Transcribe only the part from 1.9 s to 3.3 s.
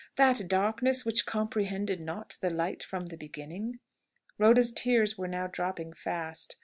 not the light from the